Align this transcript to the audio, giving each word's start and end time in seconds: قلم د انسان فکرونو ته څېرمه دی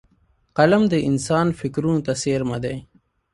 قلم 0.57 0.83
د 0.89 0.95
انسان 1.09 1.47
فکرونو 1.59 1.99
ته 2.05 2.13
څېرمه 2.21 2.57
دی 2.63 2.77